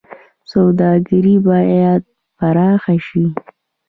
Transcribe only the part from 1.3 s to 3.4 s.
باید پراخه شي